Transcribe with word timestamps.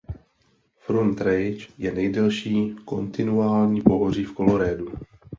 Front 0.85 1.21
Range 1.21 1.67
je 1.77 1.91
nejdelší 1.91 2.75
kontinuální 2.85 3.81
pohoří 3.81 4.23
v 4.23 4.33
Coloradu. 4.35 4.91